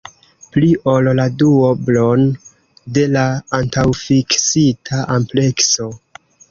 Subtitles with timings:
[0.53, 2.25] Pli ol la duoblon
[2.97, 3.29] de la
[3.61, 5.93] antaŭfiksita amplekso!